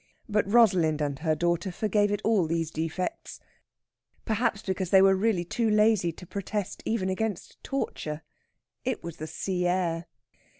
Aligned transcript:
But 0.27 0.51
Rosalind 0.51 0.99
and 0.99 1.19
her 1.19 1.35
daughter 1.35 1.71
forgave 1.71 2.11
it 2.11 2.23
all 2.23 2.47
these 2.47 2.71
defects 2.71 3.39
perhaps 4.25 4.63
because 4.63 4.89
they 4.89 4.99
were 4.99 5.13
really 5.15 5.45
too 5.45 5.69
lazy 5.69 6.11
to 6.13 6.25
protest 6.25 6.81
even 6.87 7.07
against 7.07 7.63
torture. 7.63 8.23
It 8.83 9.03
was 9.03 9.17
the 9.17 9.27
sea 9.27 9.67
air. 9.67 10.07